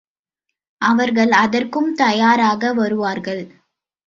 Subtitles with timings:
[0.81, 3.43] அவர்கள் அதற்கும் தயாராக வருவார்கள்.